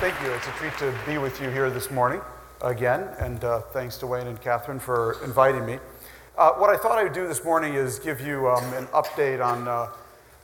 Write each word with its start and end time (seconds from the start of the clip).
Thank 0.00 0.18
you. 0.22 0.32
It's 0.32 0.46
a 0.46 0.52
treat 0.52 0.72
to 0.78 0.98
be 1.04 1.18
with 1.18 1.42
you 1.42 1.50
here 1.50 1.68
this 1.68 1.90
morning 1.90 2.22
again, 2.62 3.02
and 3.18 3.44
uh, 3.44 3.60
thanks 3.60 3.98
to 3.98 4.06
Wayne 4.06 4.28
and 4.28 4.40
Catherine 4.40 4.78
for 4.78 5.22
inviting 5.22 5.66
me. 5.66 5.78
Uh, 6.38 6.52
what 6.52 6.70
I 6.70 6.78
thought 6.78 6.96
I 6.96 7.02
would 7.02 7.12
do 7.12 7.28
this 7.28 7.44
morning 7.44 7.74
is 7.74 7.98
give 7.98 8.18
you 8.18 8.48
um, 8.48 8.64
an 8.72 8.86
update 8.94 9.44
on 9.44 9.68
uh, 9.68 9.88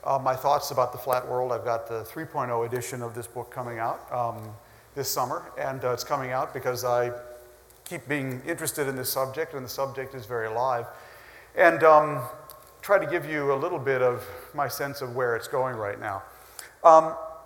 uh 0.04 0.18
my 0.18 0.36
thoughts 0.36 0.72
about 0.72 0.92
the 0.92 0.98
flat 0.98 1.26
world. 1.26 1.52
I've 1.52 1.64
got 1.64 1.88
the 1.88 2.02
3.0 2.02 2.66
edition 2.66 3.00
of 3.00 3.14
this 3.14 3.26
book 3.26 3.50
coming 3.50 3.78
out 3.78 4.06
um, 4.12 4.50
this 4.94 5.08
summer, 5.08 5.50
and 5.58 5.82
uh, 5.86 5.92
it's 5.94 6.04
coming 6.04 6.32
out 6.32 6.52
because 6.52 6.84
I 6.84 7.10
keep 7.86 8.06
being 8.06 8.42
interested 8.46 8.88
in 8.88 8.94
this 8.94 9.08
subject, 9.08 9.54
and 9.54 9.64
the 9.64 9.70
subject 9.70 10.14
is 10.14 10.26
very 10.26 10.48
alive. 10.48 10.84
And 11.56 11.82
um, 11.82 12.20
try 12.82 12.98
to 12.98 13.10
give 13.10 13.24
you 13.24 13.54
a 13.54 13.56
little 13.56 13.78
bit 13.78 14.02
of 14.02 14.22
my 14.52 14.68
sense 14.68 15.00
of 15.00 15.16
where 15.16 15.34
it's 15.34 15.48
going 15.48 15.76
right 15.76 15.98
now. 15.98 16.24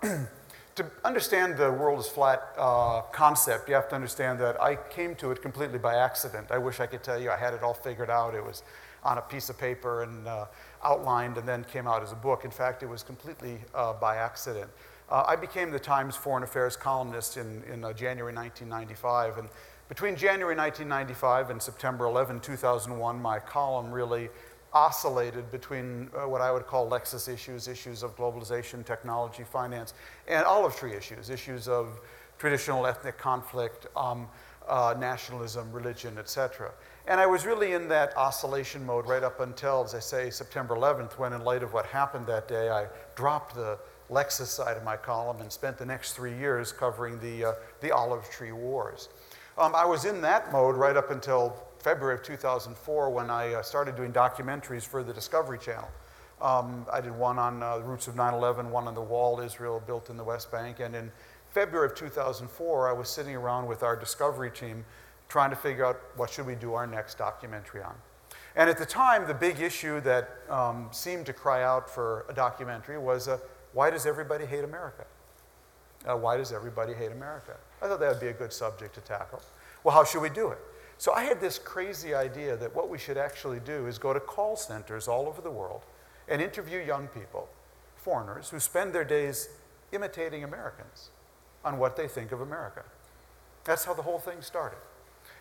To 0.81 0.89
understand 1.03 1.57
the 1.57 1.71
world 1.71 1.99
is 1.99 2.07
flat 2.07 2.41
uh, 2.57 3.01
concept, 3.11 3.69
you 3.69 3.75
have 3.75 3.87
to 3.89 3.95
understand 3.95 4.39
that 4.39 4.59
I 4.59 4.75
came 4.75 5.13
to 5.17 5.29
it 5.29 5.39
completely 5.39 5.77
by 5.77 5.93
accident. 5.93 6.47
I 6.49 6.57
wish 6.57 6.79
I 6.79 6.87
could 6.87 7.03
tell 7.03 7.21
you 7.21 7.29
I 7.29 7.37
had 7.37 7.53
it 7.53 7.61
all 7.61 7.75
figured 7.75 8.09
out. 8.09 8.33
It 8.33 8.43
was 8.43 8.63
on 9.03 9.19
a 9.19 9.21
piece 9.21 9.51
of 9.51 9.59
paper 9.59 10.01
and 10.01 10.27
uh, 10.27 10.45
outlined 10.83 11.37
and 11.37 11.47
then 11.47 11.65
came 11.65 11.85
out 11.85 12.01
as 12.01 12.13
a 12.13 12.15
book. 12.15 12.45
In 12.45 12.49
fact, 12.49 12.81
it 12.81 12.87
was 12.87 13.03
completely 13.03 13.59
uh, 13.75 13.93
by 13.93 14.15
accident. 14.15 14.71
Uh, 15.07 15.23
I 15.27 15.35
became 15.35 15.69
the 15.69 15.79
Times 15.79 16.15
Foreign 16.15 16.41
Affairs 16.41 16.75
columnist 16.75 17.37
in, 17.37 17.61
in 17.71 17.83
uh, 17.83 17.93
January 17.93 18.33
1995. 18.33 19.37
And 19.37 19.49
between 19.87 20.15
January 20.15 20.55
1995 20.55 21.51
and 21.51 21.61
September 21.61 22.05
11, 22.05 22.39
2001, 22.39 23.21
my 23.21 23.37
column 23.37 23.91
really 23.91 24.29
oscillated 24.73 25.51
between 25.51 26.09
uh, 26.15 26.27
what 26.27 26.41
I 26.41 26.51
would 26.51 26.65
call 26.65 26.89
Lexus 26.89 27.31
issues, 27.31 27.67
issues 27.67 28.03
of 28.03 28.15
globalization, 28.15 28.85
technology, 28.85 29.43
finance, 29.43 29.93
and 30.27 30.45
olive 30.45 30.75
tree 30.75 30.93
issues, 30.93 31.29
issues 31.29 31.67
of 31.67 31.99
traditional 32.37 32.87
ethnic 32.87 33.17
conflict, 33.17 33.87
um, 33.95 34.27
uh, 34.67 34.95
nationalism, 34.99 35.71
religion, 35.71 36.17
etc. 36.17 36.71
And 37.07 37.19
I 37.19 37.25
was 37.25 37.45
really 37.45 37.73
in 37.73 37.87
that 37.89 38.15
oscillation 38.17 38.85
mode 38.85 39.07
right 39.07 39.23
up 39.23 39.39
until, 39.39 39.83
as 39.83 39.95
I 39.95 39.99
say, 39.99 40.29
September 40.29 40.75
11th, 40.75 41.17
when, 41.17 41.33
in 41.33 41.43
light 41.43 41.63
of 41.63 41.73
what 41.73 41.85
happened 41.87 42.25
that 42.27 42.47
day, 42.47 42.69
I 42.69 42.87
dropped 43.15 43.55
the 43.55 43.77
Lexus 44.09 44.47
side 44.47 44.77
of 44.77 44.83
my 44.83 44.97
column 44.97 45.41
and 45.41 45.51
spent 45.51 45.77
the 45.77 45.85
next 45.85 46.13
three 46.13 46.37
years 46.37 46.71
covering 46.71 47.19
the, 47.19 47.45
uh, 47.45 47.53
the 47.79 47.91
olive 47.91 48.29
tree 48.29 48.51
wars. 48.51 49.09
Um, 49.57 49.75
I 49.75 49.85
was 49.85 50.05
in 50.05 50.21
that 50.21 50.51
mode 50.51 50.75
right 50.75 50.95
up 50.95 51.11
until 51.11 51.55
February 51.81 52.15
of 52.15 52.23
2004 52.23 53.09
when 53.09 53.29
I 53.29 53.53
uh, 53.55 53.61
started 53.63 53.95
doing 53.95 54.13
documentaries 54.13 54.83
for 54.83 55.03
the 55.03 55.13
Discovery 55.13 55.57
Channel. 55.57 55.89
Um, 56.41 56.85
I 56.91 57.01
did 57.01 57.15
one 57.15 57.37
on 57.37 57.61
uh, 57.61 57.77
the 57.77 57.83
roots 57.83 58.07
of 58.07 58.15
9 58.15 58.33
11, 58.33 58.69
one 58.71 58.87
on 58.87 58.93
the 58.93 59.01
wall 59.01 59.39
Israel 59.39 59.81
built 59.85 60.09
in 60.09 60.17
the 60.17 60.23
West 60.23 60.51
Bank. 60.51 60.79
And 60.79 60.95
in 60.95 61.11
February 61.51 61.87
of 61.87 61.95
2004, 61.95 62.89
I 62.89 62.93
was 62.93 63.09
sitting 63.09 63.35
around 63.35 63.67
with 63.67 63.83
our 63.83 63.95
Discovery 63.95 64.51
team 64.51 64.85
trying 65.27 65.49
to 65.49 65.55
figure 65.55 65.85
out 65.85 65.99
what 66.15 66.29
should 66.29 66.45
we 66.45 66.55
do 66.55 66.73
our 66.73 66.87
next 66.87 67.17
documentary 67.17 67.81
on. 67.81 67.95
And 68.55 68.69
at 68.69 68.77
the 68.77 68.85
time, 68.85 69.27
the 69.27 69.33
big 69.33 69.59
issue 69.59 70.01
that 70.01 70.29
um, 70.49 70.89
seemed 70.91 71.25
to 71.27 71.33
cry 71.33 71.63
out 71.63 71.89
for 71.89 72.25
a 72.29 72.33
documentary 72.33 72.97
was 72.97 73.27
uh, 73.27 73.37
why 73.73 73.89
does 73.89 74.05
everybody 74.05 74.45
hate 74.45 74.63
America? 74.63 75.05
Uh, 76.05 76.17
why 76.17 76.35
does 76.35 76.51
everybody 76.51 76.93
hate 76.93 77.11
America? 77.11 77.55
I 77.81 77.87
thought 77.87 77.99
that 77.99 78.09
would 78.09 78.19
be 78.19 78.27
a 78.27 78.33
good 78.33 78.51
subject 78.51 78.95
to 78.95 79.01
tackle. 79.01 79.41
Well, 79.83 79.95
how 79.95 80.03
should 80.03 80.21
we 80.21 80.29
do 80.29 80.49
it? 80.49 80.59
So 81.01 81.13
I 81.13 81.23
had 81.23 81.41
this 81.41 81.57
crazy 81.57 82.13
idea 82.13 82.55
that 82.57 82.75
what 82.75 82.87
we 82.87 82.99
should 82.99 83.17
actually 83.17 83.59
do 83.59 83.87
is 83.87 83.97
go 83.97 84.13
to 84.13 84.19
call 84.19 84.55
centers 84.55 85.07
all 85.07 85.25
over 85.25 85.41
the 85.41 85.49
world 85.49 85.81
and 86.27 86.39
interview 86.39 86.77
young 86.77 87.07
people, 87.07 87.49
foreigners, 87.95 88.51
who 88.51 88.59
spend 88.59 88.93
their 88.93 89.03
days 89.03 89.49
imitating 89.91 90.43
Americans 90.43 91.09
on 91.65 91.79
what 91.79 91.95
they 91.95 92.07
think 92.07 92.31
of 92.31 92.41
America. 92.41 92.83
That's 93.63 93.83
how 93.83 93.95
the 93.95 94.03
whole 94.03 94.19
thing 94.19 94.43
started. 94.43 94.77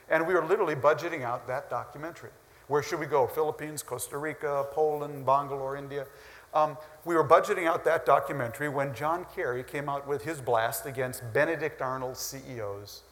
And 0.08 0.26
we 0.26 0.32
were 0.32 0.46
literally 0.46 0.76
budgeting 0.76 1.24
out 1.24 1.46
that 1.48 1.68
documentary. 1.68 2.30
Where 2.68 2.82
should 2.82 2.98
we 2.98 3.04
go? 3.04 3.26
Philippines, 3.26 3.82
Costa 3.82 4.16
Rica, 4.16 4.64
Poland, 4.70 5.26
Bangalore, 5.26 5.76
India. 5.76 6.06
Um, 6.54 6.78
we 7.04 7.14
were 7.14 7.28
budgeting 7.28 7.66
out 7.66 7.84
that 7.84 8.06
documentary 8.06 8.70
when 8.70 8.94
John 8.94 9.26
Kerry 9.36 9.62
came 9.62 9.90
out 9.90 10.08
with 10.08 10.24
his 10.24 10.40
blast 10.40 10.86
against 10.86 11.22
Benedict 11.34 11.82
Arnold 11.82 12.16
CEOs 12.16 13.02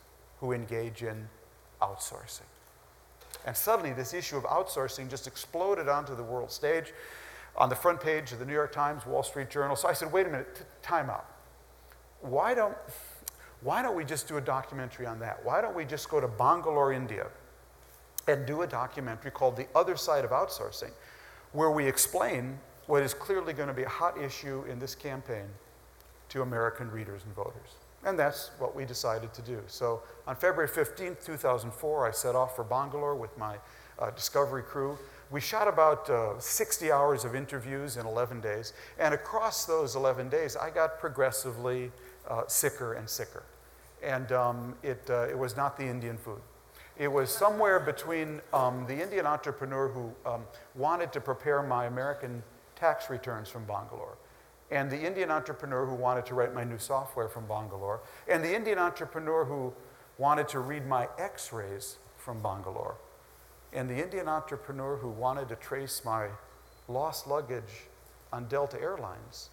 who 0.41 0.53
engage 0.53 1.03
in 1.03 1.28
outsourcing. 1.81 2.43
And 3.47 3.56
suddenly, 3.56 3.93
this 3.93 4.15
issue 4.15 4.37
of 4.37 4.44
outsourcing 4.44 5.09
just 5.09 5.27
exploded 5.27 5.89
onto 5.89 6.15
the 6.15 6.22
world 6.22 6.50
stage 6.50 6.93
on 7.56 7.69
the 7.69 7.77
front 7.77 8.00
page 8.00 8.33
of 8.33 8.39
the 8.39 8.44
New 8.44 8.53
York 8.53 8.72
Times, 8.72 9.06
Wall 9.06 9.22
Street 9.22 9.50
Journal. 9.50 9.77
So 9.77 9.88
I 9.88 9.93
said, 9.93 10.12
wait 10.12 10.27
a 10.27 10.31
minute, 10.31 10.55
t- 10.56 10.62
time 10.83 11.11
out. 11.11 11.27
Why 12.21 12.55
don't, 12.55 12.77
why 13.62 13.83
don't 13.83 13.97
we 13.97 14.05
just 14.05 14.28
do 14.28 14.37
a 14.37 14.41
documentary 14.41 15.06
on 15.06 15.19
that? 15.21 15.44
Why 15.44 15.61
don't 15.61 15.75
we 15.75 15.84
just 15.84 16.09
go 16.09 16.21
to 16.21 16.28
Bangalore, 16.28 16.93
India, 16.93 17.27
and 18.27 18.47
do 18.47 18.62
a 18.62 18.67
documentary 18.67 19.31
called 19.31 19.56
The 19.56 19.67
Other 19.75 19.97
Side 19.97 20.25
of 20.25 20.31
Outsourcing, 20.31 20.91
where 21.53 21.71
we 21.71 21.87
explain 21.87 22.59
what 22.87 23.03
is 23.03 23.15
clearly 23.15 23.53
going 23.53 23.69
to 23.69 23.75
be 23.75 23.84
a 23.84 23.88
hot 23.88 24.19
issue 24.19 24.65
in 24.71 24.78
this 24.78 24.94
campaign 24.94 25.47
to 26.31 26.43
American 26.43 26.91
readers 26.91 27.22
and 27.25 27.34
voters? 27.34 27.77
And 28.04 28.19
that's 28.19 28.50
what 28.59 28.76
we 28.76 28.84
decided 28.84 29.34
to 29.34 29.42
do. 29.42 29.60
So 29.66 30.03
on 30.26 30.36
February 30.36 30.69
15th, 30.69 31.25
2004, 31.25 32.06
I 32.06 32.10
set 32.12 32.34
off 32.34 32.54
for 32.54 32.64
Bangalore 32.64 33.16
with 33.16 33.36
my 33.36 33.56
uh, 33.98 34.10
Discovery 34.10 34.62
crew. 34.62 34.97
We 35.31 35.41
shot 35.41 35.69
about 35.69 36.08
uh, 36.08 36.38
60 36.38 36.92
hours 36.92 37.25
of 37.25 37.34
interviews 37.34 37.97
in 37.97 38.06
11 38.06 38.41
days. 38.41 38.72
And 38.98 39.14
across 39.14 39.66
those 39.66 39.97
11 39.97 40.28
days, 40.28 40.56
I 40.56 40.70
got 40.70 41.00
progressively 41.00 41.91
uh, 42.28 42.42
sicker 42.47 42.94
and 42.94 43.08
sicker. 43.08 43.42
And 44.03 44.31
um, 44.31 44.75
it, 44.82 45.03
uh, 45.10 45.26
it 45.28 45.37
was 45.37 45.56
not 45.56 45.76
the 45.76 45.84
Indian 45.84 46.16
food. 46.16 46.41
It 46.97 47.08
was 47.08 47.31
somewhere 47.31 47.81
between 47.81 48.41
um, 48.53 48.84
the 48.87 49.00
Indian 49.00 49.26
entrepreneur 49.26 49.88
who 49.88 50.12
um, 50.28 50.44
wanted 50.75 51.12
to 51.12 51.20
prepare 51.20 51.62
my 51.62 51.87
American 51.87 52.42
tax 52.76 53.10
returns 53.10 53.48
from 53.48 53.64
Bangalore 53.64 54.16
and 54.71 54.91
the 54.91 55.01
Indian 55.01 55.31
entrepreneur 55.31 55.87
who 55.87 55.95
wanted 55.95 56.27
to 56.27 56.34
write 56.34 56.55
my 56.55 56.65
new 56.65 56.79
software 56.79 57.29
from 57.29 57.47
Bangalore, 57.47 58.01
and 58.29 58.45
the 58.45 58.55
Indian 58.55 58.79
entrepreneur 58.79 59.45
who 59.45 59.73
wanted 60.19 60.49
to 60.49 60.61
read 60.61 60.87
my 60.87 61.09
x 61.19 61.53
rays 61.53 61.97
from 62.17 62.43
Bangalore, 62.43 62.97
and 63.73 63.89
the 63.89 64.03
Indian 64.03 64.29
entrepreneur 64.29 64.97
who 64.97 65.09
wanted 65.09 65.49
to 65.49 65.56
trace 65.56 66.03
my 66.05 66.29
lost 66.89 67.27
luggage 67.27 67.87
on 68.33 68.47
Delta 68.49 68.81
Airlines 68.81 69.51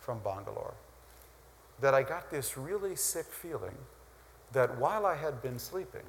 from 0.00 0.18
Bangalore, 0.20 0.74
that 1.80 1.94
I 1.94 2.02
got 2.02 2.30
this 2.30 2.56
really 2.56 2.96
sick 2.96 3.26
feeling 3.26 3.76
that 4.52 4.78
while 4.78 5.06
I 5.06 5.14
had 5.14 5.42
been 5.42 5.58
sleeping, 5.58 6.02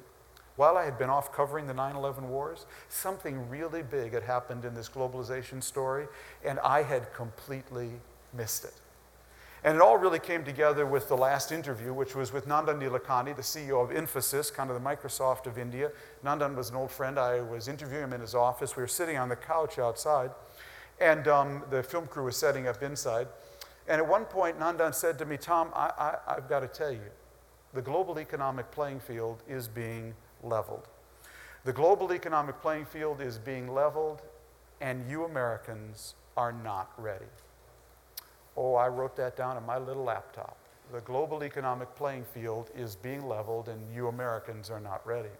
while 0.56 0.76
I 0.76 0.84
had 0.84 0.98
been 0.98 1.10
off 1.10 1.32
covering 1.32 1.66
the 1.66 1.74
9 1.74 1.94
11 1.94 2.28
wars, 2.28 2.66
something 2.88 3.48
really 3.48 3.82
big 3.82 4.12
had 4.12 4.22
happened 4.22 4.64
in 4.64 4.74
this 4.74 4.88
globalization 4.88 5.62
story, 5.62 6.06
and 6.44 6.58
I 6.60 6.82
had 6.82 7.12
completely 7.14 7.92
missed 8.34 8.64
it. 8.64 8.74
And 9.62 9.76
it 9.76 9.82
all 9.82 9.98
really 9.98 10.18
came 10.18 10.42
together 10.42 10.86
with 10.86 11.08
the 11.08 11.16
last 11.16 11.52
interview, 11.52 11.92
which 11.92 12.14
was 12.14 12.32
with 12.32 12.48
Nandan 12.48 12.80
Nilekani, 12.80 13.36
the 13.36 13.42
CEO 13.42 13.82
of 13.84 13.90
Infosys, 13.90 14.52
kind 14.52 14.70
of 14.70 14.82
the 14.82 14.88
Microsoft 14.88 15.46
of 15.46 15.58
India. 15.58 15.90
Nandan 16.24 16.56
was 16.56 16.70
an 16.70 16.76
old 16.76 16.90
friend. 16.90 17.18
I 17.18 17.42
was 17.42 17.68
interviewing 17.68 18.04
him 18.04 18.12
in 18.14 18.22
his 18.22 18.34
office. 18.34 18.74
We 18.74 18.82
were 18.82 18.88
sitting 18.88 19.18
on 19.18 19.28
the 19.28 19.36
couch 19.36 19.78
outside, 19.78 20.30
and 20.98 21.28
um, 21.28 21.62
the 21.68 21.82
film 21.82 22.06
crew 22.06 22.24
was 22.24 22.38
setting 22.38 22.68
up 22.68 22.82
inside. 22.82 23.28
And 23.86 24.00
at 24.00 24.08
one 24.08 24.24
point, 24.24 24.58
Nandan 24.58 24.94
said 24.94 25.18
to 25.18 25.26
me, 25.26 25.36
Tom, 25.36 25.70
I, 25.74 25.90
I, 25.98 26.36
I've 26.36 26.48
got 26.48 26.60
to 26.60 26.68
tell 26.68 26.92
you, 26.92 27.10
the 27.74 27.82
global 27.82 28.18
economic 28.18 28.70
playing 28.70 29.00
field 29.00 29.42
is 29.46 29.68
being 29.68 30.14
leveled. 30.42 30.88
The 31.64 31.72
global 31.72 32.14
economic 32.14 32.60
playing 32.62 32.86
field 32.86 33.20
is 33.20 33.36
being 33.36 33.68
leveled, 33.68 34.22
and 34.80 35.08
you 35.10 35.24
Americans 35.24 36.14
are 36.36 36.52
not 36.52 36.92
ready. 36.96 37.26
Oh, 38.62 38.74
I 38.74 38.88
wrote 38.88 39.16
that 39.16 39.38
down 39.38 39.56
on 39.56 39.64
my 39.64 39.78
little 39.78 40.04
laptop. 40.04 40.54
The 40.92 41.00
global 41.00 41.42
economic 41.44 41.94
playing 41.94 42.24
field 42.24 42.68
is 42.76 42.94
being 42.94 43.26
leveled, 43.26 43.70
and 43.70 43.80
you 43.94 44.08
Americans 44.08 44.68
are 44.68 44.80
not 44.80 45.04
ready. 45.06 45.30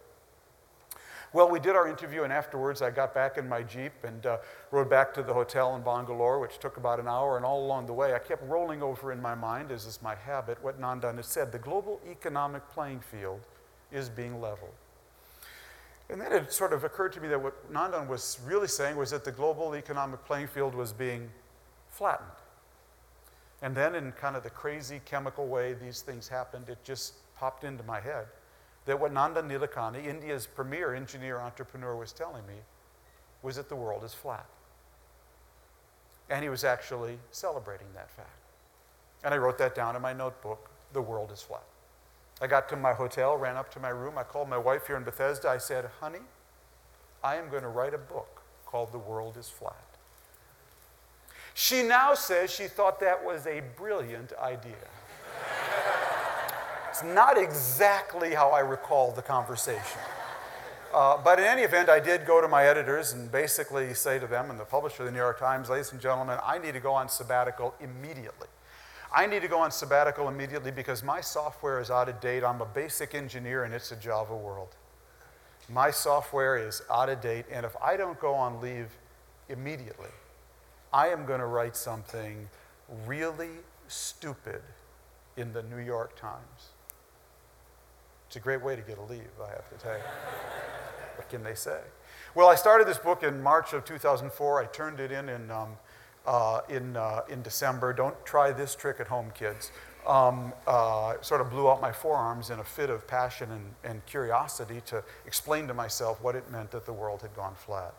Well, 1.31 1.47
we 1.47 1.59
did 1.59 1.75
our 1.75 1.87
interview, 1.87 2.23
and 2.23 2.33
afterwards 2.33 2.81
I 2.81 2.89
got 2.89 3.13
back 3.13 3.37
in 3.37 3.47
my 3.47 3.61
Jeep 3.61 3.91
and 4.03 4.25
uh, 4.25 4.37
rode 4.71 4.89
back 4.89 5.13
to 5.13 5.21
the 5.21 5.35
hotel 5.35 5.75
in 5.75 5.83
Bangalore, 5.83 6.39
which 6.39 6.57
took 6.57 6.77
about 6.77 6.99
an 6.99 7.07
hour. 7.07 7.37
And 7.37 7.45
all 7.45 7.63
along 7.63 7.85
the 7.85 7.93
way, 7.93 8.15
I 8.15 8.17
kept 8.17 8.41
rolling 8.49 8.81
over 8.81 9.11
in 9.11 9.21
my 9.21 9.35
mind, 9.35 9.71
as 9.71 9.85
is 9.85 10.01
my 10.01 10.15
habit, 10.15 10.57
what 10.63 10.81
Nandan 10.81 11.17
had 11.17 11.25
said. 11.25 11.51
The 11.51 11.59
global 11.59 12.01
economic 12.09 12.67
playing 12.69 13.01
field 13.01 13.41
is 13.91 14.09
being 14.09 14.41
leveled. 14.41 14.73
And 16.09 16.19
then 16.19 16.31
it 16.31 16.51
sort 16.51 16.73
of 16.73 16.83
occurred 16.85 17.13
to 17.13 17.21
me 17.21 17.27
that 17.27 17.41
what 17.41 17.71
Nandan 17.71 18.07
was 18.07 18.39
really 18.47 18.67
saying 18.67 18.95
was 18.95 19.11
that 19.11 19.23
the 19.23 19.31
global 19.31 19.75
economic 19.75 20.25
playing 20.25 20.47
field 20.47 20.73
was 20.73 20.91
being 20.91 21.29
flattened. 21.91 22.31
And 23.61 23.75
then, 23.75 23.95
in 23.95 24.11
kind 24.13 24.35
of 24.35 24.43
the 24.43 24.49
crazy 24.49 25.01
chemical 25.05 25.47
way 25.47 25.73
these 25.73 26.01
things 26.01 26.27
happened, 26.27 26.69
it 26.69 26.79
just 26.83 27.13
popped 27.35 27.63
into 27.63 27.83
my 27.83 27.99
head 27.99 28.25
that 28.85 28.99
what 28.99 29.13
Nandan 29.13 29.47
Nilekani, 29.47 30.05
India's 30.05 30.47
premier 30.47 30.95
engineer 30.95 31.39
entrepreneur, 31.39 31.95
was 31.95 32.11
telling 32.11 32.45
me 32.47 32.55
was 33.43 33.55
that 33.55 33.69
the 33.69 33.75
world 33.75 34.03
is 34.03 34.13
flat. 34.13 34.45
And 36.29 36.43
he 36.43 36.49
was 36.49 36.63
actually 36.63 37.19
celebrating 37.31 37.87
that 37.93 38.09
fact. 38.09 38.29
And 39.23 39.33
I 39.33 39.37
wrote 39.37 39.57
that 39.59 39.75
down 39.75 39.95
in 39.95 40.01
my 40.01 40.13
notebook 40.13 40.69
the 40.93 41.01
world 41.01 41.31
is 41.31 41.41
flat. 41.41 41.63
I 42.41 42.47
got 42.47 42.67
to 42.69 42.75
my 42.75 42.93
hotel, 42.93 43.37
ran 43.37 43.55
up 43.55 43.71
to 43.73 43.79
my 43.79 43.89
room. 43.89 44.17
I 44.17 44.23
called 44.23 44.49
my 44.49 44.57
wife 44.57 44.87
here 44.87 44.97
in 44.97 45.03
Bethesda. 45.03 45.49
I 45.49 45.57
said, 45.57 45.89
honey, 45.99 46.19
I 47.23 47.35
am 47.35 47.49
going 47.49 47.61
to 47.61 47.69
write 47.69 47.93
a 47.93 47.99
book 47.99 48.41
called 48.65 48.91
The 48.91 48.97
World 48.97 49.37
is 49.37 49.47
Flat. 49.47 49.90
She 51.61 51.83
now 51.83 52.15
says 52.15 52.49
she 52.49 52.67
thought 52.67 52.99
that 53.01 53.23
was 53.23 53.45
a 53.45 53.61
brilliant 53.77 54.33
idea. 54.41 54.73
it's 56.89 57.03
not 57.03 57.37
exactly 57.37 58.33
how 58.33 58.49
I 58.49 58.61
recall 58.61 59.11
the 59.11 59.21
conversation. 59.21 60.01
Uh, 60.91 61.21
but 61.23 61.37
in 61.37 61.45
any 61.45 61.61
event, 61.61 61.87
I 61.87 61.99
did 61.99 62.25
go 62.25 62.41
to 62.41 62.47
my 62.47 62.63
editors 62.63 63.13
and 63.13 63.31
basically 63.31 63.93
say 63.93 64.17
to 64.17 64.25
them 64.25 64.49
and 64.49 64.59
the 64.59 64.65
publisher 64.65 65.03
of 65.03 65.05
the 65.05 65.11
New 65.11 65.19
York 65.19 65.37
Times, 65.37 65.69
ladies 65.69 65.91
and 65.91 66.01
gentlemen, 66.01 66.39
I 66.43 66.57
need 66.57 66.73
to 66.73 66.79
go 66.79 66.93
on 66.93 67.07
sabbatical 67.09 67.75
immediately. 67.79 68.47
I 69.15 69.27
need 69.27 69.43
to 69.43 69.47
go 69.47 69.59
on 69.59 69.69
sabbatical 69.69 70.29
immediately 70.29 70.71
because 70.71 71.03
my 71.03 71.21
software 71.21 71.79
is 71.79 71.91
out 71.91 72.09
of 72.09 72.19
date. 72.19 72.43
I'm 72.43 72.61
a 72.61 72.65
basic 72.65 73.13
engineer 73.13 73.65
and 73.65 73.73
it's 73.75 73.91
a 73.91 73.95
Java 73.95 74.35
world. 74.35 74.69
My 75.69 75.91
software 75.91 76.57
is 76.57 76.81
out 76.89 77.09
of 77.09 77.21
date, 77.21 77.45
and 77.51 77.67
if 77.67 77.77
I 77.79 77.97
don't 77.97 78.19
go 78.19 78.33
on 78.33 78.59
leave 78.59 78.97
immediately, 79.47 80.09
I 80.93 81.07
am 81.07 81.25
going 81.25 81.39
to 81.39 81.45
write 81.45 81.77
something 81.77 82.49
really 83.05 83.59
stupid 83.87 84.61
in 85.37 85.53
the 85.53 85.63
New 85.63 85.77
York 85.77 86.19
Times. 86.19 86.69
It's 88.27 88.35
a 88.35 88.39
great 88.39 88.61
way 88.61 88.75
to 88.75 88.81
get 88.81 88.97
a 88.97 89.01
leave, 89.03 89.29
I 89.41 89.49
have 89.49 89.69
to 89.69 89.75
tell 89.77 89.93
you. 89.93 90.03
what 91.15 91.29
can 91.29 91.43
they 91.43 91.55
say? 91.55 91.79
Well, 92.35 92.47
I 92.47 92.55
started 92.55 92.87
this 92.87 92.97
book 92.97 93.23
in 93.23 93.41
March 93.41 93.73
of 93.73 93.85
2004. 93.85 94.61
I 94.61 94.65
turned 94.65 94.99
it 94.99 95.11
in 95.11 95.29
in, 95.29 95.49
um, 95.49 95.77
uh, 96.25 96.61
in, 96.69 96.97
uh, 96.97 97.21
in 97.29 97.41
December. 97.41 97.93
Don't 97.93 98.25
try 98.25 98.51
this 98.51 98.75
trick 98.75 98.99
at 98.99 99.07
home, 99.07 99.31
kids. 99.33 99.71
Um, 100.05 100.51
uh, 100.67 101.15
sort 101.21 101.41
of 101.41 101.49
blew 101.49 101.69
out 101.69 101.79
my 101.79 101.91
forearms 101.91 102.49
in 102.49 102.59
a 102.59 102.63
fit 102.63 102.89
of 102.89 103.07
passion 103.07 103.51
and, 103.51 103.73
and 103.83 104.05
curiosity 104.05 104.81
to 104.87 105.03
explain 105.25 105.67
to 105.67 105.73
myself 105.73 106.21
what 106.21 106.35
it 106.35 106.49
meant 106.49 106.71
that 106.71 106.85
the 106.85 106.93
world 106.93 107.21
had 107.21 107.33
gone 107.35 107.55
flat. 107.55 107.93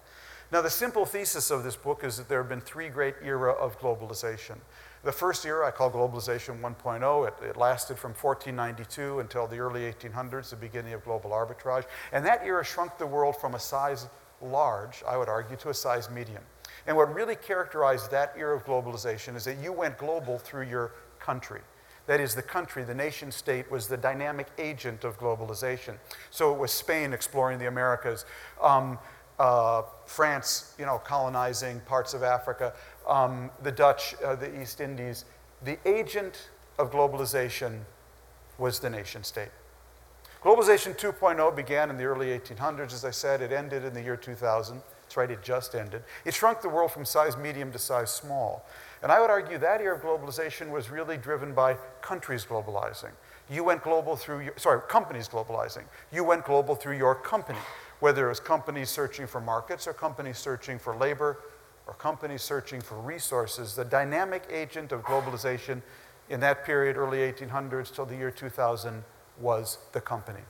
Now, 0.52 0.60
the 0.60 0.68
simple 0.68 1.06
thesis 1.06 1.50
of 1.50 1.64
this 1.64 1.76
book 1.76 2.04
is 2.04 2.18
that 2.18 2.28
there 2.28 2.38
have 2.42 2.50
been 2.50 2.60
three 2.60 2.90
great 2.90 3.14
era 3.24 3.52
of 3.52 3.80
globalization. 3.80 4.58
The 5.02 5.10
first 5.10 5.46
era 5.46 5.66
I 5.66 5.70
call 5.70 5.90
globalization 5.90 6.60
1.0. 6.60 7.26
It, 7.26 7.34
it, 7.42 7.56
lasted 7.56 7.98
from 7.98 8.10
1492 8.10 9.20
until 9.20 9.46
the 9.46 9.56
early 9.56 9.90
1800s, 9.90 10.50
the 10.50 10.56
beginning 10.56 10.92
of 10.92 11.02
global 11.06 11.30
arbitrage. 11.30 11.86
And 12.12 12.22
that 12.26 12.44
era 12.44 12.62
shrunk 12.62 12.98
the 12.98 13.06
world 13.06 13.34
from 13.38 13.54
a 13.54 13.58
size 13.58 14.08
large, 14.42 15.02
I 15.08 15.16
would 15.16 15.30
argue, 15.30 15.56
to 15.56 15.70
a 15.70 15.74
size 15.74 16.10
medium. 16.10 16.42
And 16.86 16.98
what 16.98 17.14
really 17.14 17.36
characterized 17.36 18.10
that 18.10 18.34
era 18.36 18.54
of 18.54 18.66
globalization 18.66 19.36
is 19.36 19.44
that 19.44 19.56
you 19.56 19.72
went 19.72 19.96
global 19.96 20.38
through 20.38 20.66
your 20.66 20.92
country. 21.18 21.62
That 22.06 22.20
is, 22.20 22.34
the 22.34 22.42
country, 22.42 22.82
the 22.82 22.94
nation 22.94 23.30
state, 23.30 23.70
was 23.70 23.86
the 23.86 23.96
dynamic 23.96 24.48
agent 24.58 25.04
of 25.04 25.18
globalization. 25.18 25.94
So 26.30 26.52
it 26.52 26.58
was 26.58 26.72
Spain 26.72 27.12
exploring 27.12 27.58
the 27.58 27.68
Americas. 27.68 28.26
Um, 28.60 28.98
uh, 29.38 29.82
France, 30.06 30.74
you 30.78 30.86
know, 30.86 30.98
colonizing 30.98 31.80
parts 31.80 32.14
of 32.14 32.22
Africa, 32.22 32.72
um, 33.08 33.50
the 33.62 33.72
Dutch, 33.72 34.14
uh, 34.24 34.34
the 34.34 34.60
East 34.60 34.80
Indies. 34.80 35.24
The 35.64 35.78
agent 35.86 36.48
of 36.78 36.90
globalization 36.90 37.80
was 38.58 38.78
the 38.78 38.90
nation 38.90 39.24
state. 39.24 39.50
Globalization 40.42 40.96
2.0 40.98 41.54
began 41.54 41.88
in 41.88 41.96
the 41.96 42.04
early 42.04 42.26
1800s, 42.38 42.92
as 42.92 43.04
I 43.04 43.12
said. 43.12 43.42
It 43.42 43.52
ended 43.52 43.84
in 43.84 43.94
the 43.94 44.02
year 44.02 44.16
2000. 44.16 44.82
That's 45.02 45.16
right, 45.16 45.30
it 45.30 45.42
just 45.42 45.74
ended. 45.74 46.02
It 46.24 46.34
shrunk 46.34 46.62
the 46.62 46.68
world 46.68 46.90
from 46.90 47.04
size 47.04 47.36
medium 47.36 47.70
to 47.72 47.78
size 47.78 48.10
small. 48.10 48.66
And 49.02 49.12
I 49.12 49.20
would 49.20 49.30
argue 49.30 49.58
that 49.58 49.80
era 49.80 49.96
of 49.96 50.02
globalization 50.02 50.70
was 50.70 50.90
really 50.90 51.16
driven 51.16 51.52
by 51.52 51.76
countries 52.00 52.44
globalizing. 52.44 53.10
You 53.50 53.62
went 53.62 53.82
global 53.82 54.16
through, 54.16 54.40
your, 54.40 54.54
sorry, 54.56 54.80
companies 54.88 55.28
globalizing. 55.28 55.84
You 56.12 56.24
went 56.24 56.44
global 56.44 56.74
through 56.74 56.96
your 56.96 57.14
company 57.14 57.58
whether 58.02 58.26
it 58.26 58.30
was 58.30 58.40
companies 58.40 58.90
searching 58.90 59.28
for 59.28 59.40
markets 59.40 59.86
or 59.86 59.92
companies 59.92 60.36
searching 60.36 60.76
for 60.76 60.96
labor 60.96 61.38
or 61.86 61.94
companies 61.94 62.42
searching 62.42 62.80
for 62.80 62.96
resources, 62.96 63.76
the 63.76 63.84
dynamic 63.84 64.42
agent 64.50 64.90
of 64.90 65.02
globalization 65.02 65.80
in 66.28 66.40
that 66.40 66.64
period, 66.64 66.96
early 66.96 67.18
1800s 67.18 67.94
till 67.94 68.04
the 68.04 68.16
year 68.16 68.32
2000, 68.32 69.04
was 69.38 69.78
the 69.92 70.00
company. 70.00 70.40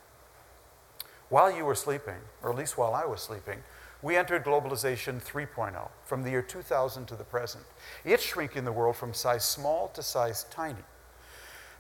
While 1.29 1.55
you 1.55 1.67
were 1.67 1.75
sleeping, 1.75 2.17
or 2.43 2.51
at 2.51 2.57
least 2.57 2.79
while 2.79 2.95
I 2.95 3.05
was 3.05 3.21
sleeping, 3.21 3.63
we 4.01 4.17
entered 4.17 4.45
globalization 4.45 5.23
3.0 5.23 5.91
from 6.07 6.23
the 6.23 6.31
year 6.31 6.41
2000 6.41 7.05
to 7.05 7.17
the 7.17 7.25
present. 7.25 7.65
It's 8.03 8.23
shrinking 8.23 8.65
the 8.65 8.73
world 8.73 8.97
from 8.97 9.13
size 9.13 9.45
small 9.45 9.89
to 9.89 10.03
size 10.03 10.47
tiny. 10.51 10.85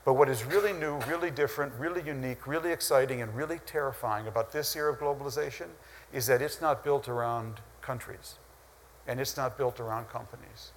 But 0.04 0.14
what 0.14 0.28
is 0.28 0.44
really 0.44 0.72
new, 0.72 0.96
really 1.08 1.31
different, 1.31 1.72
really 1.78 2.02
unique, 2.02 2.46
really 2.46 2.72
exciting, 2.72 3.22
and 3.22 3.34
really 3.37 3.60
terrifying 3.66 4.26
about 4.26 4.52
this 4.52 4.75
era 4.75 4.93
of 4.93 4.99
globalization 4.99 5.69
is 6.12 6.26
that 6.26 6.43
it's 6.43 6.60
not 6.60 6.82
built 6.82 7.08
around 7.08 7.60
countries 7.81 8.34
and 9.06 9.20
it's 9.20 9.37
not 9.37 9.56
built 9.56 9.81
around 9.81 10.08
companies. 10.08 10.72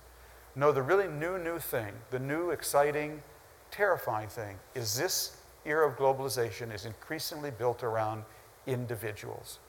No, 0.56 0.72
the 0.72 0.82
really 0.82 1.08
new, 1.08 1.38
new 1.38 1.60
thing, 1.60 1.94
the 2.12 2.20
new, 2.20 2.52
exciting, 2.52 3.22
terrifying 3.72 4.30
thing 4.30 4.58
is 4.74 4.98
this 4.98 5.38
era 5.66 5.88
of 5.88 5.98
globalization 5.98 6.74
is 6.74 6.86
increasingly 6.86 7.52
built 7.52 7.84
around 7.84 8.24
individuals. 8.68 9.60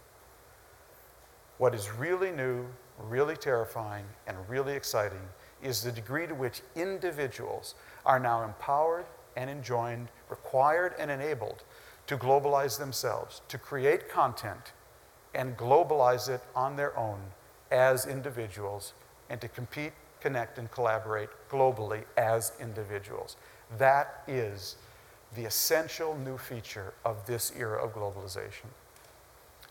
What 1.58 1.74
is 1.74 1.90
really 1.90 2.30
new, 2.30 2.66
really 2.98 3.36
terrifying, 3.36 4.04
and 4.26 4.36
really 4.48 4.74
exciting 4.74 5.28
is 5.62 5.82
the 5.82 5.92
degree 5.92 6.26
to 6.26 6.34
which 6.34 6.60
individuals 6.74 7.74
are 8.04 8.20
now 8.20 8.44
empowered 8.44 9.06
and 9.36 9.50
enjoined, 9.50 10.08
required 10.28 10.94
and 10.98 11.10
enabled 11.10 11.62
to 12.06 12.16
globalize 12.16 12.78
themselves, 12.78 13.42
to 13.48 13.58
create 13.58 14.08
content 14.08 14.72
and 15.34 15.56
globalize 15.56 16.28
it 16.28 16.40
on 16.54 16.76
their 16.76 16.96
own 16.98 17.18
as 17.70 18.06
individuals, 18.06 18.94
and 19.28 19.40
to 19.40 19.48
compete, 19.48 19.92
connect, 20.20 20.58
and 20.58 20.70
collaborate 20.70 21.28
globally 21.50 22.04
as 22.16 22.52
individuals. 22.60 23.36
That 23.76 24.22
is 24.26 24.76
the 25.34 25.44
essential 25.44 26.16
new 26.16 26.38
feature 26.38 26.94
of 27.04 27.26
this 27.26 27.52
era 27.58 27.84
of 27.84 27.92
globalization. 27.92 28.70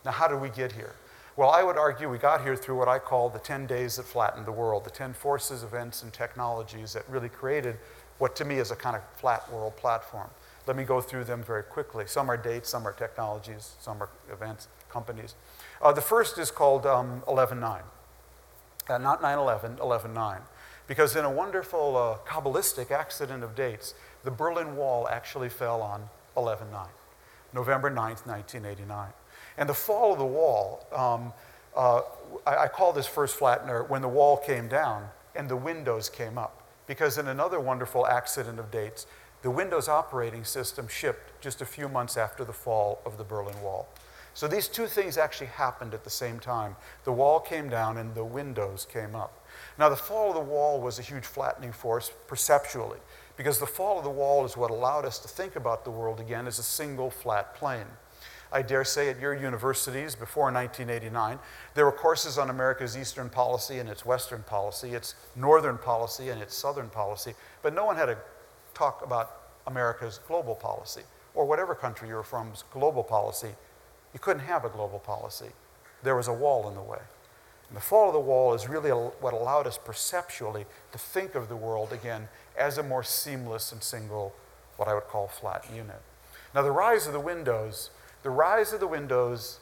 Now, 0.04 0.12
how 0.12 0.28
did 0.28 0.40
we 0.40 0.50
get 0.50 0.72
here? 0.72 0.94
Well, 1.36 1.50
I 1.50 1.62
would 1.62 1.76
argue 1.76 2.08
we 2.08 2.18
got 2.18 2.42
here 2.42 2.56
through 2.56 2.78
what 2.78 2.88
I 2.88 2.98
call 2.98 3.28
the 3.28 3.38
10 3.38 3.66
days 3.66 3.96
that 3.96 4.04
flattened 4.04 4.46
the 4.46 4.52
world, 4.52 4.84
the 4.84 4.90
10 4.90 5.12
forces, 5.12 5.62
events, 5.62 6.02
and 6.02 6.12
technologies 6.12 6.92
that 6.92 7.04
really 7.08 7.28
created 7.28 7.76
what 8.18 8.36
to 8.36 8.44
me 8.44 8.56
is 8.56 8.70
a 8.70 8.76
kind 8.76 8.96
of 8.96 9.02
flat 9.16 9.50
world 9.52 9.76
platform. 9.76 10.28
Let 10.66 10.76
me 10.76 10.84
go 10.84 11.00
through 11.00 11.24
them 11.24 11.42
very 11.42 11.62
quickly. 11.62 12.06
Some 12.06 12.30
are 12.30 12.36
dates, 12.36 12.68
some 12.68 12.86
are 12.86 12.92
technologies, 12.92 13.74
some 13.80 14.02
are 14.02 14.08
events, 14.32 14.68
companies. 14.88 15.34
Uh, 15.80 15.92
the 15.92 16.00
first 16.00 16.38
is 16.38 16.50
called 16.50 16.86
um, 16.86 17.22
11.9. 17.28 17.82
Uh, 18.88 18.98
not 18.98 19.22
9-11, 19.22 19.78
11.9. 19.78 20.40
Because 20.86 21.16
in 21.16 21.24
a 21.24 21.30
wonderful 21.30 21.96
uh, 21.96 22.28
Kabbalistic 22.28 22.90
accident 22.90 23.42
of 23.42 23.54
dates, 23.54 23.94
the 24.24 24.30
Berlin 24.30 24.76
Wall 24.76 25.08
actually 25.08 25.48
fell 25.48 25.82
on 25.82 26.08
11.9, 26.36 26.86
November 27.52 27.90
9th, 27.90 28.26
1989. 28.26 29.08
And 29.58 29.68
the 29.68 29.74
fall 29.74 30.12
of 30.12 30.18
the 30.18 30.26
wall, 30.26 30.86
um, 30.92 31.32
uh, 31.76 32.02
I, 32.46 32.64
I 32.64 32.68
call 32.68 32.92
this 32.92 33.06
first 33.06 33.38
flattener 33.38 33.88
when 33.88 34.02
the 34.02 34.08
wall 34.08 34.36
came 34.36 34.68
down 34.68 35.08
and 35.34 35.48
the 35.48 35.56
windows 35.56 36.08
came 36.08 36.38
up. 36.38 36.65
Because 36.86 37.18
in 37.18 37.28
another 37.28 37.60
wonderful 37.60 38.06
accident 38.06 38.58
of 38.58 38.70
dates, 38.70 39.06
the 39.42 39.50
Windows 39.50 39.88
operating 39.88 40.44
system 40.44 40.88
shipped 40.88 41.40
just 41.40 41.60
a 41.60 41.66
few 41.66 41.88
months 41.88 42.16
after 42.16 42.44
the 42.44 42.52
fall 42.52 43.00
of 43.04 43.18
the 43.18 43.24
Berlin 43.24 43.60
Wall. 43.62 43.88
So 44.34 44.46
these 44.46 44.68
two 44.68 44.86
things 44.86 45.16
actually 45.16 45.46
happened 45.46 45.94
at 45.94 46.04
the 46.04 46.10
same 46.10 46.38
time. 46.38 46.76
The 47.04 47.12
wall 47.12 47.40
came 47.40 47.70
down 47.70 47.96
and 47.96 48.14
the 48.14 48.24
windows 48.24 48.86
came 48.92 49.14
up. 49.14 49.46
Now, 49.78 49.88
the 49.88 49.96
fall 49.96 50.28
of 50.28 50.34
the 50.34 50.40
wall 50.42 50.78
was 50.78 50.98
a 50.98 51.02
huge 51.02 51.24
flattening 51.24 51.72
force 51.72 52.12
perceptually, 52.26 52.98
because 53.38 53.58
the 53.58 53.66
fall 53.66 53.96
of 53.96 54.04
the 54.04 54.10
wall 54.10 54.44
is 54.44 54.54
what 54.54 54.70
allowed 54.70 55.06
us 55.06 55.18
to 55.20 55.28
think 55.28 55.56
about 55.56 55.84
the 55.84 55.90
world 55.90 56.20
again 56.20 56.46
as 56.46 56.58
a 56.58 56.62
single 56.62 57.08
flat 57.08 57.54
plane. 57.54 57.86
I 58.52 58.62
dare 58.62 58.84
say, 58.84 59.08
at 59.08 59.20
your 59.20 59.34
universities 59.34 60.14
before 60.14 60.44
1989. 60.44 61.38
There 61.74 61.84
were 61.84 61.92
courses 61.92 62.38
on 62.38 62.50
America's 62.50 62.96
Eastern 62.96 63.28
policy 63.28 63.78
and 63.78 63.88
its 63.88 64.06
Western 64.06 64.42
policy, 64.42 64.94
its 64.94 65.14
Northern 65.34 65.78
policy 65.78 66.28
and 66.28 66.40
its 66.40 66.54
Southern 66.54 66.88
policy, 66.88 67.34
but 67.62 67.74
no 67.74 67.84
one 67.84 67.96
had 67.96 68.08
a 68.08 68.18
talk 68.74 69.04
about 69.04 69.42
America's 69.66 70.20
global 70.28 70.54
policy 70.54 71.02
or 71.34 71.44
whatever 71.44 71.74
country 71.74 72.08
you're 72.08 72.22
from's 72.22 72.64
global 72.70 73.02
policy. 73.02 73.50
You 74.12 74.20
couldn't 74.20 74.44
have 74.44 74.64
a 74.64 74.68
global 74.68 74.98
policy. 74.98 75.50
There 76.02 76.16
was 76.16 76.28
a 76.28 76.32
wall 76.32 76.68
in 76.68 76.74
the 76.74 76.82
way. 76.82 77.00
And 77.68 77.76
the 77.76 77.82
fall 77.82 78.08
of 78.08 78.14
the 78.14 78.20
wall 78.20 78.54
is 78.54 78.68
really 78.68 78.90
what 78.90 79.34
allowed 79.34 79.66
us 79.66 79.76
perceptually 79.76 80.66
to 80.92 80.98
think 80.98 81.34
of 81.34 81.48
the 81.48 81.56
world 81.56 81.92
again 81.92 82.28
as 82.56 82.78
a 82.78 82.82
more 82.82 83.02
seamless 83.02 83.72
and 83.72 83.82
single, 83.82 84.32
what 84.76 84.88
I 84.88 84.94
would 84.94 85.08
call 85.08 85.26
flat 85.26 85.66
unit. 85.74 86.00
Now, 86.54 86.62
the 86.62 86.70
rise 86.70 87.06
of 87.06 87.12
the 87.12 87.20
Windows 87.20 87.90
the 88.26 88.30
rise 88.30 88.72
of 88.72 88.80
the 88.80 88.88
Windows 88.88 89.60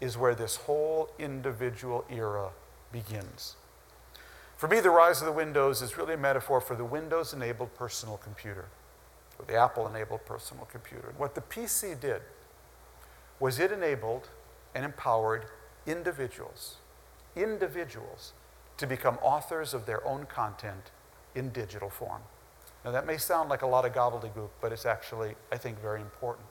is 0.00 0.18
where 0.18 0.34
this 0.34 0.56
whole 0.56 1.10
individual 1.16 2.04
era 2.10 2.50
begins. 2.90 3.54
For 4.56 4.66
me, 4.66 4.80
the 4.80 4.90
rise 4.90 5.20
of 5.20 5.26
the 5.26 5.32
Windows 5.32 5.80
is 5.80 5.96
really 5.96 6.14
a 6.14 6.16
metaphor 6.18 6.60
for 6.60 6.74
the 6.74 6.84
Windows 6.84 7.32
enabled 7.32 7.72
personal 7.76 8.16
computer. 8.16 8.64
or 9.38 9.44
the 9.44 9.54
Apple 9.54 9.86
enabled 9.86 10.26
personal 10.26 10.64
computer. 10.64 11.10
And 11.10 11.18
what 11.20 11.36
the 11.36 11.40
PC 11.40 12.00
did 12.00 12.22
was 13.38 13.60
it 13.60 13.70
enabled 13.70 14.28
and 14.74 14.84
empowered 14.84 15.44
individuals, 15.86 16.78
individuals, 17.36 18.32
to 18.76 18.88
become 18.88 19.18
authors 19.22 19.72
of 19.72 19.86
their 19.86 20.04
own 20.04 20.26
content 20.26 20.90
in 21.36 21.50
digital 21.50 21.90
form. 21.90 22.22
Now, 22.84 22.90
that 22.90 23.06
may 23.06 23.18
sound 23.18 23.50
like 23.50 23.62
a 23.62 23.68
lot 23.68 23.84
of 23.84 23.92
gobbledygook, 23.92 24.50
but 24.60 24.72
it's 24.72 24.84
actually, 24.84 25.36
I 25.52 25.58
think, 25.58 25.80
very 25.80 26.00
important. 26.00 26.48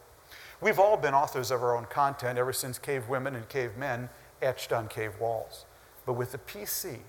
We've 0.63 0.79
all 0.79 0.95
been 0.95 1.13
authors 1.13 1.51
of 1.51 1.61
our 1.61 1.75
own 1.75 1.87
content 1.87 2.39
ever 2.39 2.53
since 2.53 2.79
cave 2.79 3.09
women 3.09 3.35
and 3.35 3.49
cave 3.49 3.75
men 3.75 4.07
etched 4.41 4.71
on 4.71 4.87
cave 4.87 5.11
walls. 5.19 5.65
But 6.05 6.13
with 6.13 6.31
the 6.31 6.37
PC, 6.37 6.99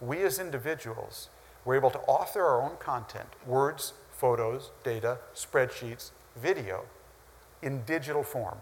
we 0.00 0.22
as 0.22 0.38
individuals 0.38 1.28
were 1.66 1.74
able 1.74 1.90
to 1.90 1.98
author 2.00 2.42
our 2.42 2.62
own 2.62 2.78
content 2.78 3.28
words, 3.44 3.92
photos, 4.10 4.70
data, 4.84 5.18
spreadsheets, 5.34 6.12
video 6.34 6.86
in 7.60 7.82
digital 7.84 8.22
form, 8.22 8.56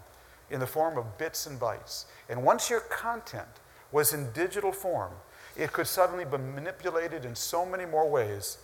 in 0.49 0.59
the 0.59 0.67
form 0.67 0.97
of 0.97 1.17
bits 1.17 1.47
and 1.47 1.57
bytes. 1.57 2.03
And 2.27 2.43
once 2.43 2.69
your 2.69 2.81
content 2.81 3.61
was 3.93 4.11
in 4.11 4.33
digital 4.33 4.73
form, 4.73 5.13
it 5.55 5.71
could 5.71 5.87
suddenly 5.87 6.25
be 6.25 6.37
manipulated 6.37 7.23
in 7.23 7.33
so 7.33 7.65
many 7.65 7.85
more 7.85 8.09
ways 8.09 8.57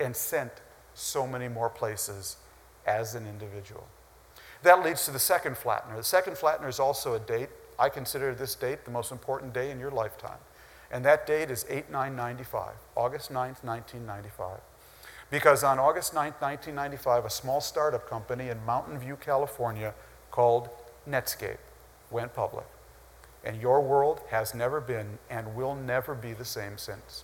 and 0.00 0.16
sent 0.16 0.52
so 0.94 1.26
many 1.26 1.48
more 1.48 1.68
places 1.68 2.38
as 2.86 3.14
an 3.14 3.26
individual. 3.26 3.86
That 4.66 4.84
leads 4.84 5.04
to 5.04 5.12
the 5.12 5.20
second 5.20 5.54
flattener. 5.54 5.94
The 5.94 6.02
second 6.02 6.34
flattener 6.34 6.68
is 6.68 6.80
also 6.80 7.14
a 7.14 7.20
date. 7.20 7.50
I 7.78 7.88
consider 7.88 8.34
this 8.34 8.56
date 8.56 8.84
the 8.84 8.90
most 8.90 9.12
important 9.12 9.54
day 9.54 9.70
in 9.70 9.78
your 9.78 9.92
lifetime. 9.92 10.40
And 10.90 11.04
that 11.04 11.24
date 11.24 11.52
is 11.52 11.64
8 11.68 11.88
9 11.88 12.16
95, 12.16 12.72
August 12.96 13.30
9th, 13.30 13.62
1995. 13.62 14.58
Because 15.30 15.62
on 15.62 15.78
August 15.78 16.14
9th, 16.14 16.40
1995, 16.40 17.26
a 17.26 17.30
small 17.30 17.60
startup 17.60 18.10
company 18.10 18.48
in 18.48 18.66
Mountain 18.66 18.98
View, 18.98 19.14
California 19.14 19.94
called 20.32 20.68
Netscape 21.08 21.58
went 22.10 22.34
public. 22.34 22.66
And 23.44 23.62
your 23.62 23.80
world 23.80 24.22
has 24.30 24.52
never 24.52 24.80
been 24.80 25.20
and 25.30 25.54
will 25.54 25.76
never 25.76 26.12
be 26.12 26.32
the 26.32 26.44
same 26.44 26.76
since. 26.76 27.22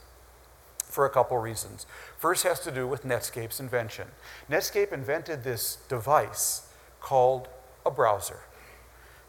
For 0.84 1.06
a 1.06 1.10
couple 1.10 1.36
reasons. 1.38 1.86
First 2.16 2.44
has 2.44 2.60
to 2.60 2.70
do 2.70 2.86
with 2.86 3.02
Netscape's 3.02 3.58
invention. 3.58 4.06
Netscape 4.48 4.92
invented 4.92 5.42
this 5.42 5.78
device 5.88 6.68
called 7.02 7.48
a 7.84 7.90
browser. 7.90 8.40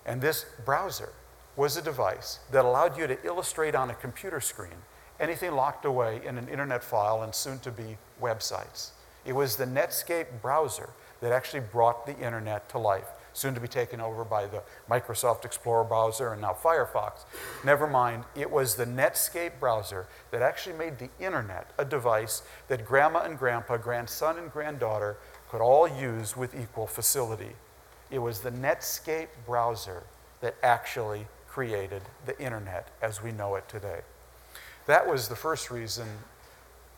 And 0.05 0.21
this 0.21 0.45
browser 0.63 1.09
was 1.55 1.75
a 1.75 1.81
device 1.81 2.39
that 2.51 2.63
allowed 2.65 2.97
you 2.97 3.07
to 3.07 3.25
illustrate 3.25 3.75
on 3.75 3.89
a 3.89 3.95
computer 3.95 4.39
screen 4.39 4.83
anything 5.19 5.51
locked 5.51 5.85
away 5.85 6.21
in 6.25 6.37
an 6.37 6.47
internet 6.47 6.83
file 6.83 7.23
and 7.23 7.33
soon 7.33 7.59
to 7.59 7.71
be 7.71 7.97
websites. 8.21 8.91
It 9.25 9.33
was 9.33 9.55
the 9.55 9.65
Netscape 9.65 10.41
browser 10.41 10.89
that 11.21 11.31
actually 11.31 11.61
brought 11.61 12.05
the 12.05 12.17
internet 12.17 12.67
to 12.69 12.77
life, 12.77 13.07
soon 13.31 13.53
to 13.53 13.61
be 13.61 13.67
taken 13.67 14.01
over 14.01 14.25
by 14.25 14.45
the 14.45 14.61
Microsoft 14.89 15.45
Explorer 15.45 15.85
browser 15.85 16.33
and 16.33 16.41
now 16.41 16.51
Firefox. 16.51 17.21
Never 17.63 17.87
mind, 17.87 18.25
it 18.35 18.51
was 18.51 18.75
the 18.75 18.85
Netscape 18.85 19.59
browser 19.59 20.07
that 20.31 20.41
actually 20.41 20.75
made 20.75 20.99
the 20.99 21.09
internet 21.21 21.71
a 21.77 21.85
device 21.85 22.41
that 22.67 22.85
grandma 22.85 23.21
and 23.21 23.39
grandpa, 23.39 23.77
grandson 23.77 24.37
and 24.37 24.51
granddaughter 24.51 25.17
could 25.53 25.61
all 25.61 25.87
use 25.87 26.35
with 26.35 26.59
equal 26.59 26.87
facility. 26.87 27.51
It 28.09 28.17
was 28.17 28.39
the 28.39 28.49
Netscape 28.49 29.27
browser 29.45 30.01
that 30.41 30.55
actually 30.63 31.27
created 31.47 32.01
the 32.25 32.35
internet 32.41 32.87
as 33.03 33.21
we 33.21 33.31
know 33.31 33.53
it 33.53 33.69
today. 33.69 33.99
That 34.87 35.07
was 35.07 35.27
the 35.27 35.35
first 35.35 35.69
reason 35.69 36.07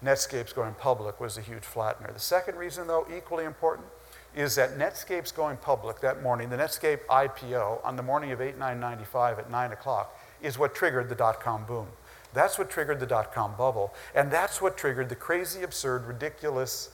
Netscape's 0.01 0.53
going 0.53 0.73
public 0.75 1.19
was 1.19 1.37
a 1.37 1.41
huge 1.41 1.63
flattener. 1.63 2.13
The 2.13 2.19
second 2.21 2.55
reason, 2.55 2.87
though, 2.87 3.05
equally 3.13 3.43
important, 3.43 3.87
is 4.33 4.55
that 4.55 4.77
Netscape's 4.77 5.33
going 5.33 5.57
public 5.57 5.99
that 5.99 6.23
morning, 6.23 6.49
the 6.49 6.55
Netscape 6.55 6.99
IPO 7.09 7.83
on 7.83 7.97
the 7.97 8.03
morning 8.03 8.31
of 8.31 8.39
8 8.39 8.57
9 8.57 8.79
95 8.79 9.39
at 9.39 9.51
9 9.51 9.71
o'clock, 9.73 10.17
is 10.41 10.57
what 10.57 10.73
triggered 10.73 11.09
the 11.09 11.15
dot 11.15 11.41
com 11.41 11.65
boom. 11.65 11.87
That's 12.33 12.57
what 12.57 12.69
triggered 12.69 13.01
the 13.01 13.05
dot 13.05 13.33
com 13.33 13.57
bubble. 13.57 13.93
And 14.15 14.31
that's 14.31 14.61
what 14.61 14.77
triggered 14.77 15.09
the 15.09 15.15
crazy, 15.15 15.61
absurd, 15.61 16.05
ridiculous, 16.05 16.91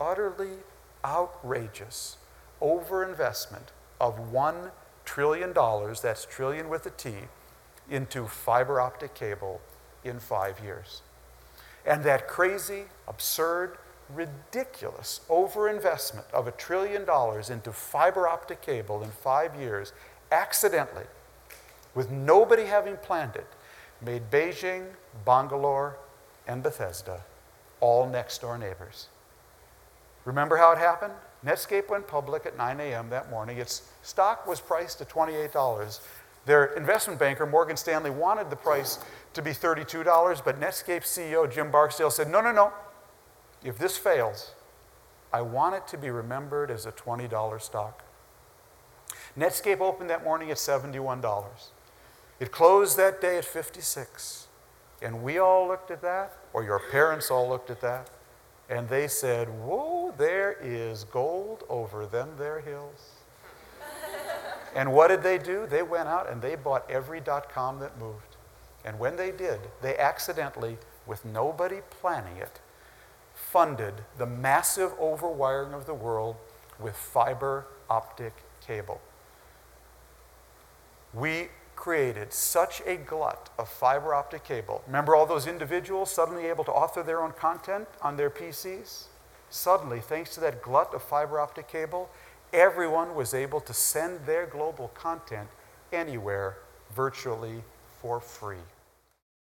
utterly 0.00 0.58
outrageous 1.04 2.16
overinvestment 2.60 3.68
of 4.00 4.32
$1 4.32 4.70
trillion, 5.04 5.52
that's 5.52 6.24
trillion 6.24 6.68
with 6.68 6.86
a 6.86 6.90
T, 6.90 7.14
into 7.90 8.26
fiber 8.26 8.80
optic 8.80 9.14
cable 9.14 9.60
in 10.04 10.18
five 10.18 10.60
years. 10.60 11.02
And 11.84 12.04
that 12.04 12.28
crazy, 12.28 12.84
absurd, 13.08 13.76
ridiculous 14.14 15.20
overinvestment 15.28 16.30
of 16.32 16.46
a 16.46 16.52
trillion 16.52 17.04
dollars 17.04 17.50
into 17.50 17.72
fiber 17.72 18.28
optic 18.28 18.60
cable 18.60 19.02
in 19.02 19.10
five 19.10 19.54
years, 19.56 19.92
accidentally, 20.30 21.06
with 21.94 22.10
nobody 22.10 22.64
having 22.64 22.96
planned 22.96 23.36
it, 23.36 23.46
made 24.00 24.30
Beijing, 24.30 24.86
Bangalore, 25.24 25.96
and 26.46 26.62
Bethesda 26.62 27.22
all 27.80 28.08
next 28.08 28.40
door 28.40 28.58
neighbors. 28.58 29.08
Remember 30.24 30.56
how 30.56 30.72
it 30.72 30.78
happened? 30.78 31.12
Netscape 31.44 31.88
went 31.88 32.06
public 32.06 32.46
at 32.46 32.56
9 32.56 32.80
a.m. 32.80 33.10
that 33.10 33.30
morning. 33.30 33.58
Its 33.58 33.82
stock 34.02 34.46
was 34.46 34.60
priced 34.60 35.00
at 35.00 35.08
$28. 35.08 36.00
Their 36.44 36.66
investment 36.76 37.18
banker, 37.18 37.46
Morgan 37.46 37.76
Stanley, 37.76 38.10
wanted 38.10 38.50
the 38.50 38.56
price 38.56 38.98
to 39.34 39.42
be 39.42 39.50
$32, 39.50 40.44
but 40.44 40.60
Netscape 40.60 41.02
CEO 41.02 41.50
Jim 41.50 41.70
Barksdale 41.70 42.10
said, 42.10 42.30
No, 42.30 42.40
no, 42.40 42.52
no. 42.52 42.72
If 43.64 43.78
this 43.78 43.96
fails, 43.96 44.52
I 45.32 45.40
want 45.42 45.74
it 45.74 45.86
to 45.88 45.98
be 45.98 46.10
remembered 46.10 46.70
as 46.70 46.84
a 46.84 46.92
$20 46.92 47.60
stock. 47.60 48.02
Netscape 49.38 49.80
opened 49.80 50.10
that 50.10 50.24
morning 50.24 50.50
at 50.50 50.56
$71. 50.56 51.42
It 52.40 52.50
closed 52.50 52.96
that 52.98 53.20
day 53.20 53.38
at 53.38 53.44
56. 53.44 54.48
And 55.00 55.22
we 55.22 55.38
all 55.38 55.66
looked 55.66 55.90
at 55.90 56.02
that, 56.02 56.36
or 56.52 56.62
your 56.62 56.80
parents 56.90 57.30
all 57.30 57.48
looked 57.48 57.70
at 57.70 57.80
that, 57.80 58.10
and 58.68 58.88
they 58.88 59.08
said, 59.08 59.48
Whoa, 59.48 60.14
there 60.16 60.56
is 60.62 61.04
gold 61.04 61.64
over 61.68 62.06
them 62.06 62.30
there 62.38 62.60
hills. 62.60 63.12
and 64.74 64.92
what 64.92 65.08
did 65.08 65.22
they 65.22 65.38
do? 65.38 65.66
They 65.66 65.82
went 65.82 66.08
out 66.08 66.30
and 66.30 66.40
they 66.40 66.54
bought 66.54 66.88
every 66.90 67.20
dot 67.20 67.50
com 67.50 67.78
that 67.80 67.98
moved. 67.98 68.36
And 68.84 68.98
when 68.98 69.16
they 69.16 69.30
did, 69.30 69.60
they 69.80 69.96
accidentally, 69.96 70.78
with 71.06 71.24
nobody 71.24 71.80
planning 71.90 72.36
it, 72.36 72.60
funded 73.34 73.94
the 74.18 74.26
massive 74.26 74.96
overwiring 74.98 75.74
of 75.74 75.86
the 75.86 75.94
world 75.94 76.36
with 76.80 76.96
fiber 76.96 77.66
optic 77.88 78.32
cable. 78.66 79.00
We 81.14 81.48
created 81.76 82.32
such 82.32 82.82
a 82.86 82.96
glut 82.96 83.50
of 83.58 83.68
fiber 83.68 84.14
optic 84.14 84.44
cable. 84.44 84.82
Remember 84.86 85.16
all 85.16 85.26
those 85.26 85.46
individuals 85.46 86.10
suddenly 86.10 86.46
able 86.46 86.64
to 86.64 86.72
author 86.72 87.02
their 87.02 87.22
own 87.22 87.32
content 87.32 87.88
on 88.00 88.16
their 88.16 88.30
PCs? 88.30 89.04
Suddenly, 89.50 90.00
thanks 90.00 90.34
to 90.34 90.40
that 90.40 90.62
glut 90.62 90.94
of 90.94 91.02
fiber 91.02 91.38
optic 91.38 91.68
cable, 91.68 92.08
everyone 92.52 93.14
was 93.14 93.34
able 93.34 93.60
to 93.60 93.74
send 93.74 94.24
their 94.26 94.46
global 94.46 94.88
content 94.88 95.48
anywhere 95.92 96.56
virtually 96.94 97.62
for 98.00 98.20
free. 98.20 98.56